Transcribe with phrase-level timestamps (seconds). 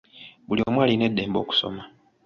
[0.47, 1.83] Buli omu alina eddembe okusoma.